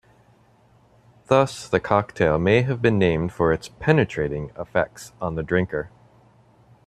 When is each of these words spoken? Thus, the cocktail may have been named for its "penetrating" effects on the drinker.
Thus, 1.27 1.69
the 1.69 1.79
cocktail 1.79 2.39
may 2.39 2.63
have 2.63 2.81
been 2.81 2.97
named 2.97 3.31
for 3.33 3.53
its 3.53 3.69
"penetrating" 3.69 4.49
effects 4.57 5.13
on 5.21 5.35
the 5.35 5.43
drinker. 5.43 5.91